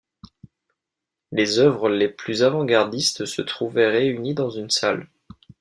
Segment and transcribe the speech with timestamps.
[1.31, 5.07] Les œuvres les plus avant-gardistes se trouvaient réunies dans une salle.